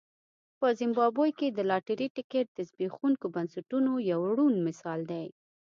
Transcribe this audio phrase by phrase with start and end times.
[0.59, 5.25] په زیمبابوې کې د لاټرۍ ټکټ د زبېښونکو بنسټونو یو روڼ مثال دی.